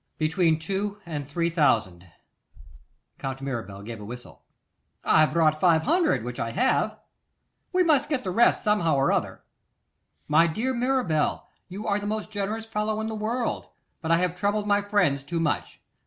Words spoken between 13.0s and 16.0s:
the world; but I have troubled my friends too much.